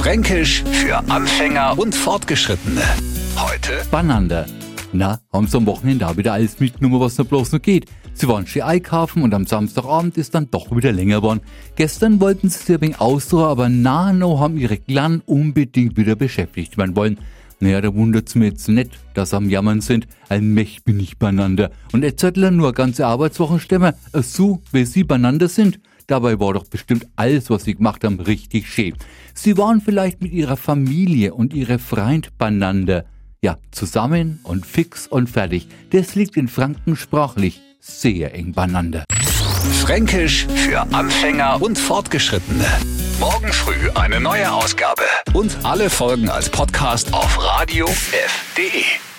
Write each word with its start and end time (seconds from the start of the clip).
Fränkisch 0.00 0.64
für 0.64 0.96
Anfänger 1.10 1.78
und 1.78 1.94
Fortgeschrittene. 1.94 2.80
Heute 3.36 3.82
Banander. 3.90 4.46
Na, 4.94 5.20
haben 5.30 5.46
sie 5.46 5.58
am 5.58 5.66
Wochenende 5.66 6.08
auch 6.08 6.16
wieder 6.16 6.32
alles 6.32 6.58
mitgenommen, 6.58 7.00
was 7.00 7.16
da 7.16 7.22
bloß 7.22 7.52
noch 7.52 7.60
geht. 7.60 7.84
Sie 8.14 8.26
waren 8.26 8.46
schon 8.46 8.62
einkaufen 8.62 9.22
und 9.22 9.34
am 9.34 9.44
Samstagabend 9.44 10.16
ist 10.16 10.34
dann 10.34 10.50
doch 10.50 10.74
wieder 10.74 10.90
länger 10.90 11.16
geworden. 11.16 11.42
Gestern 11.76 12.18
wollten 12.18 12.48
sie 12.48 12.60
sich 12.60 12.76
ein 12.76 12.80
wenig 12.80 12.98
ausruhen, 12.98 13.44
aber 13.44 13.68
na, 13.68 14.14
no 14.14 14.40
haben 14.40 14.56
ihre 14.56 14.78
Clan 14.78 15.20
unbedingt 15.26 15.98
wieder 15.98 16.16
beschäftigt 16.16 16.78
werden 16.78 16.96
wollen. 16.96 17.18
Naja, 17.60 17.82
da 17.82 17.94
wundert's 17.94 18.34
mir 18.34 18.46
jetzt 18.46 18.70
nicht, 18.70 18.92
dass 19.12 19.30
sie 19.30 19.36
am 19.36 19.50
Jammern 19.50 19.82
sind. 19.82 20.08
Ein 20.30 20.54
Mech 20.54 20.82
bin 20.82 20.98
ich 20.98 21.18
beieinander. 21.18 21.72
Und 21.92 22.04
jetzt 22.04 22.20
Zettel 22.20 22.50
nur 22.52 22.72
ganze 22.72 23.06
Arbeitswochen 23.06 23.60
stemmen, 23.60 23.92
so 24.14 24.62
wie 24.72 24.86
sie 24.86 25.04
beieinander 25.04 25.48
sind. 25.48 25.78
Dabei 26.10 26.40
war 26.40 26.54
doch 26.54 26.66
bestimmt 26.66 27.06
alles, 27.14 27.50
was 27.50 27.62
sie 27.62 27.76
gemacht 27.76 28.02
haben, 28.02 28.18
richtig 28.18 28.68
schön. 28.68 28.94
Sie 29.32 29.56
waren 29.56 29.80
vielleicht 29.80 30.20
mit 30.20 30.32
ihrer 30.32 30.56
Familie 30.56 31.34
und 31.34 31.54
ihrer 31.54 31.78
Freund 31.78 32.36
beieinander. 32.36 33.04
Ja, 33.42 33.58
zusammen 33.70 34.40
und 34.42 34.66
fix 34.66 35.06
und 35.06 35.30
fertig. 35.30 35.68
Das 35.90 36.16
liegt 36.16 36.36
in 36.36 36.48
Franken 36.48 36.96
sprachlich 36.96 37.60
sehr 37.78 38.34
eng 38.34 38.52
beieinander. 38.52 39.04
Fränkisch 39.82 40.48
für 40.48 40.80
Anfänger 40.92 41.62
und 41.62 41.78
Fortgeschrittene. 41.78 42.66
Morgen 43.20 43.52
früh 43.52 43.90
eine 43.94 44.20
neue 44.20 44.50
Ausgabe. 44.50 45.02
Und 45.32 45.56
alle 45.62 45.88
Folgen 45.88 46.28
als 46.28 46.50
Podcast 46.50 47.14
auf 47.14 47.38
radiof.de. 47.40 49.09